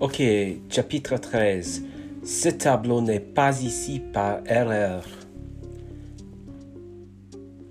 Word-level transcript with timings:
Ok, 0.00 0.22
chapitre 0.70 1.18
13. 1.18 1.84
Ce 2.24 2.48
tableau 2.48 3.02
n'est 3.02 3.20
pas 3.20 3.60
ici 3.60 4.00
par 4.00 4.40
erreur. 4.46 5.04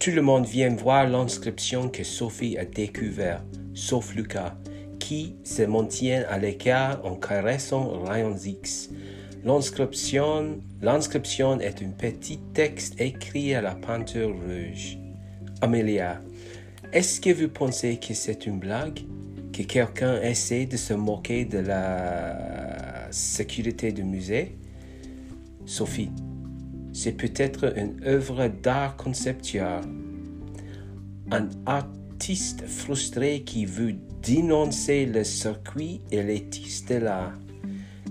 Tout 0.00 0.10
le 0.10 0.22
monde 0.22 0.46
vient 0.46 0.74
voir 0.74 1.06
l'inscription 1.06 1.90
que 1.90 2.02
Sophie 2.02 2.56
a 2.56 2.64
découvert, 2.64 3.44
sauf 3.74 4.14
Lucas, 4.14 4.56
qui 4.98 5.36
se 5.44 5.64
maintient 5.64 6.24
à 6.30 6.38
l'écart 6.38 7.04
en 7.04 7.14
caressant 7.14 8.02
Ryan 8.04 8.34
X. 8.42 8.88
L'inscription, 9.44 10.60
l'inscription 10.80 11.60
est 11.60 11.82
un 11.82 11.90
petit 11.90 12.38
texte 12.54 12.98
écrit 13.02 13.54
à 13.54 13.60
la 13.60 13.74
peinture 13.74 14.34
rouge. 14.34 14.96
Amelia, 15.60 16.22
est-ce 16.90 17.20
que 17.20 17.34
vous 17.34 17.50
pensez 17.50 17.98
que 17.98 18.14
c'est 18.14 18.46
une 18.46 18.60
blague? 18.60 19.00
Que 19.54 19.62
quelqu'un 19.62 20.20
essaie 20.20 20.66
de 20.66 20.76
se 20.76 20.94
moquer 20.94 21.44
de 21.44 21.58
la 21.58 23.06
sécurité 23.12 23.92
du 23.92 24.02
musée? 24.02 24.58
Sophie, 25.64 26.10
c'est 26.92 27.12
peut-être 27.12 27.72
une 27.78 28.02
œuvre 28.04 28.48
d'art 28.48 28.96
conceptuel. 28.96 29.82
Un 31.30 31.48
artiste 31.66 32.66
frustré 32.66 33.44
qui 33.44 33.64
veut 33.64 33.94
dénoncer 34.24 35.06
le 35.06 35.22
circuit 35.22 36.00
élitiste 36.10 36.88
de 36.88 36.96
l'art. 36.96 37.38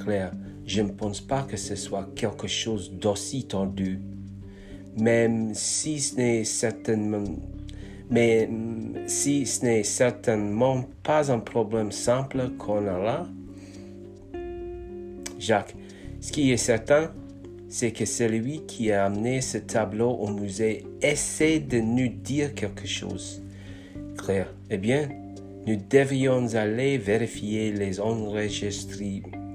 Claire, 0.00 0.32
je 0.66 0.82
ne 0.82 0.90
pense 0.90 1.20
pas 1.20 1.44
que 1.44 1.56
ce 1.56 1.76
soit 1.76 2.12
quelque 2.16 2.48
chose 2.48 2.90
d'aussi 2.90 3.46
tendu. 3.46 4.00
Même 4.98 5.54
si 5.54 6.00
ce 6.00 6.16
n'est 6.16 6.42
certainement 6.42 7.22
mais 8.10 8.48
si 9.06 9.44
ce 9.46 9.64
n'est 9.64 9.82
certainement 9.82 10.84
pas 11.02 11.30
un 11.30 11.40
problème 11.40 11.92
simple 11.92 12.50
qu'on 12.58 12.86
a 12.86 12.98
là, 12.98 13.26
Jacques, 15.38 15.74
ce 16.20 16.32
qui 16.32 16.52
est 16.52 16.56
certain, 16.56 17.12
c'est 17.68 17.92
que 17.92 18.04
celui 18.06 18.64
qui 18.66 18.90
a 18.92 19.04
amené 19.04 19.40
ce 19.40 19.58
tableau 19.58 20.10
au 20.10 20.30
musée 20.30 20.84
essaie 21.02 21.60
de 21.60 21.78
nous 21.78 22.08
dire 22.08 22.54
quelque 22.54 22.86
chose. 22.86 23.42
Claire, 24.16 24.52
eh 24.70 24.78
bien, 24.78 25.08
nous 25.66 25.76
devrions 25.76 26.54
aller 26.54 26.96
vérifier 26.96 27.72
les 27.72 28.00
enregistrements. 28.00 29.47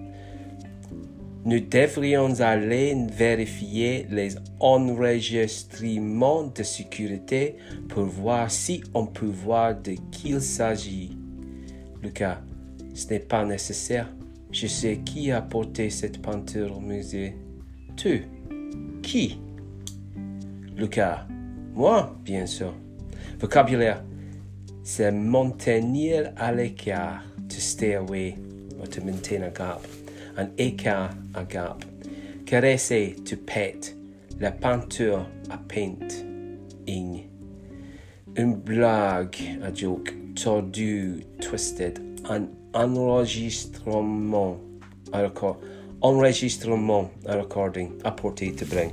Nous 1.46 1.60
devrions 1.60 2.40
aller 2.40 2.96
vérifier 3.12 4.08
les 4.10 4.36
enregistrements 4.62 6.44
de 6.44 6.64
sécurité 6.64 7.58
pour 7.90 8.06
voir 8.06 8.50
si 8.50 8.82
on 8.94 9.08
peut 9.08 9.26
voir 9.26 9.76
de 9.76 9.96
qui 10.10 10.30
il 10.30 10.42
s'agit. 10.42 11.18
Lucas, 12.02 12.40
ce 12.94 13.08
n'est 13.08 13.20
pas 13.20 13.44
nécessaire. 13.44 14.08
Je 14.52 14.68
sais 14.68 15.00
qui 15.04 15.32
a 15.32 15.42
porté 15.42 15.90
cette 15.90 16.22
peinture 16.22 16.78
au 16.78 16.80
musée. 16.80 17.36
Tu? 17.98 18.24
Qui? 19.02 19.42
Lucas. 20.78 21.28
Moi, 21.74 22.16
bien 22.24 22.46
sûr. 22.46 22.74
Vocabulaire. 23.40 24.04
C'est 24.84 25.12
maintenir 25.12 26.32
à 26.38 26.54
l'écart. 26.54 27.22
To 27.50 27.60
stay 27.60 27.96
away. 27.96 28.38
Or 28.80 28.88
to 28.88 29.02
maintain 29.04 29.44
a 29.44 29.50
gap. 29.50 29.82
Un 30.36 30.50
écart, 30.58 31.12
a 31.36 31.44
gap. 31.44 31.86
Caresser, 32.46 33.16
to 33.24 33.38
pet. 33.38 33.94
La 34.40 34.52
peinture, 34.52 35.28
a 35.50 35.58
paint. 35.58 36.26
Ing. 36.88 37.30
Une 38.36 38.56
blague, 38.56 39.38
a 39.64 39.72
joke. 39.72 40.14
Tordu, 40.36 41.24
twisted. 41.40 42.00
Un 42.30 42.50
enregistrement, 42.74 44.58
a 45.12 45.22
record. 45.22 45.58
Enregistrement, 46.02 47.12
a 47.28 47.38
recording, 47.38 47.92
à 48.04 48.12
portée 48.12 48.52
de 48.52 48.66
brin. 48.66 48.92